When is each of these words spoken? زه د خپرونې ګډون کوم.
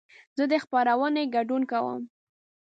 زه 0.37 0.43
د 0.51 0.53
خپرونې 0.63 1.23
ګډون 1.35 1.61
کوم. 1.71 2.01